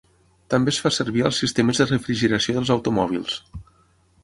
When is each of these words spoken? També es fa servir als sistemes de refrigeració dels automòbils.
També 0.53 0.71
es 0.75 0.79
fa 0.85 0.91
servir 0.95 1.23
als 1.27 1.41
sistemes 1.43 1.83
de 1.83 1.87
refrigeració 1.91 2.57
dels 2.59 2.75
automòbils. 2.79 3.39